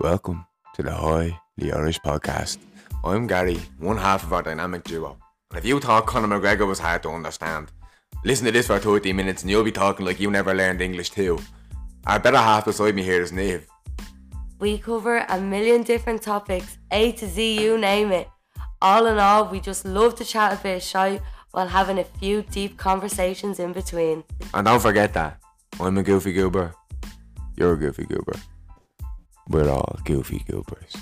Welcome 0.00 0.46
to 0.74 0.82
the 0.84 0.92
High 0.92 1.40
the 1.56 1.72
Irish 1.72 1.98
podcast. 1.98 2.58
I'm 3.04 3.26
Gary, 3.26 3.58
one 3.80 3.96
half 3.96 4.22
of 4.22 4.32
our 4.32 4.44
dynamic 4.44 4.84
duo. 4.84 5.18
And 5.50 5.58
if 5.58 5.64
you 5.64 5.80
thought 5.80 6.06
Conor 6.06 6.38
McGregor 6.38 6.68
was 6.68 6.78
hard 6.78 7.02
to 7.02 7.08
understand, 7.08 7.72
listen 8.24 8.46
to 8.46 8.52
this 8.52 8.68
for 8.68 8.78
30 8.78 9.12
minutes 9.12 9.42
and 9.42 9.50
you'll 9.50 9.64
be 9.64 9.72
talking 9.72 10.06
like 10.06 10.20
you 10.20 10.30
never 10.30 10.54
learned 10.54 10.80
English 10.80 11.10
too. 11.10 11.40
Our 12.06 12.20
better 12.20 12.36
half 12.36 12.66
beside 12.66 12.94
me 12.94 13.02
here 13.02 13.20
is 13.20 13.32
Niamh. 13.32 13.64
We 14.60 14.78
cover 14.78 15.26
a 15.28 15.40
million 15.40 15.82
different 15.82 16.22
topics, 16.22 16.78
A 16.92 17.10
to 17.10 17.26
Z, 17.26 17.60
you 17.60 17.76
name 17.76 18.12
it. 18.12 18.28
All 18.80 19.06
in 19.06 19.18
all, 19.18 19.48
we 19.48 19.58
just 19.58 19.84
love 19.84 20.14
to 20.18 20.24
chat 20.24 20.52
a 20.52 20.62
bit 20.62 20.80
shy 20.80 21.20
while 21.50 21.66
having 21.66 21.98
a 21.98 22.04
few 22.04 22.42
deep 22.42 22.76
conversations 22.76 23.58
in 23.58 23.72
between. 23.72 24.22
And 24.54 24.64
don't 24.64 24.80
forget 24.80 25.12
that 25.14 25.40
I'm 25.80 25.98
a 25.98 26.04
goofy 26.04 26.32
goober. 26.32 26.72
You're 27.56 27.72
a 27.72 27.76
goofy 27.76 28.04
goober. 28.04 28.34
We're 29.48 29.70
all 29.70 29.98
goofy 30.04 30.44
goobers. 30.46 30.94